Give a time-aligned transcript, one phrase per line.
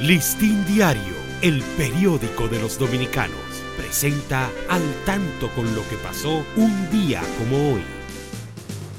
[0.00, 3.40] Listín Diario, el periódico de los dominicanos,
[3.78, 7.80] presenta al tanto con lo que pasó un día como hoy.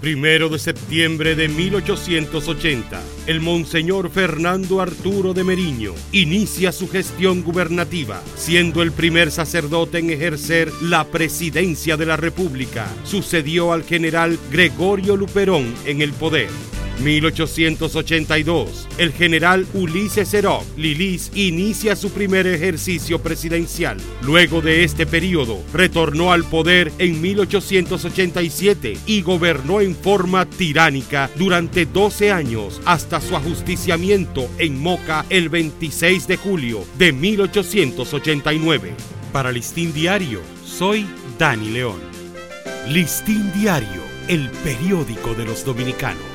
[0.00, 8.22] Primero de septiembre de 1880, el Monseñor Fernando Arturo de Meriño inicia su gestión gubernativa,
[8.36, 12.86] siendo el primer sacerdote en ejercer la presidencia de la República.
[13.02, 16.50] Sucedió al general Gregorio Luperón en el poder.
[17.02, 23.98] 1882, el general Ulises Serov Lilis inicia su primer ejercicio presidencial.
[24.22, 31.86] Luego de este periodo, retornó al poder en 1887 y gobernó en forma tiránica durante
[31.86, 38.92] 12 años hasta su ajusticiamiento en Moca el 26 de julio de 1889.
[39.32, 41.06] Para Listín Diario, soy
[41.38, 42.00] Dani León.
[42.88, 46.34] Listín Diario, el periódico de los dominicanos